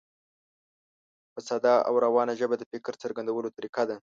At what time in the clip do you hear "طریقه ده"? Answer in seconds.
3.57-3.97